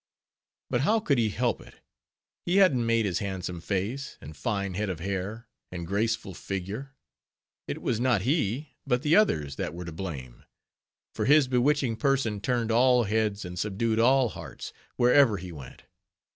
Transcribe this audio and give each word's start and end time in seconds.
But 0.71 0.81
how 0.81 0.99
could 0.99 1.19
he 1.19 1.29
help 1.29 1.61
it? 1.61 1.75
He 2.43 2.55
hadn't 2.57 2.87
made 2.87 3.05
his 3.05 3.19
handsome 3.19 3.61
face, 3.61 4.17
and 4.19 4.35
fine 4.35 4.73
head 4.73 4.89
of 4.89 4.99
hair, 4.99 5.47
and 5.71 5.85
graceful 5.85 6.33
figure. 6.33 6.95
It 7.67 7.83
was 7.83 7.99
not 7.99 8.23
he, 8.23 8.69
but 8.87 9.03
the 9.03 9.15
others, 9.15 9.57
that 9.57 9.75
were 9.75 9.85
to 9.85 9.91
blame; 9.91 10.43
for 11.13 11.25
his 11.25 11.47
bewitching 11.47 11.97
person 11.97 12.41
turned 12.41 12.71
all 12.71 13.03
heads 13.03 13.45
and 13.45 13.59
subdued 13.59 13.99
all 13.99 14.29
hearts, 14.29 14.73
wherever 14.95 15.37
he 15.37 15.51
went. 15.51 15.83